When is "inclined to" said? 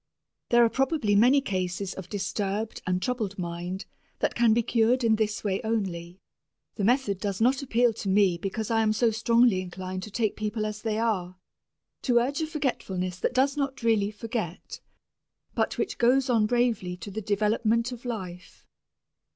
9.61-10.09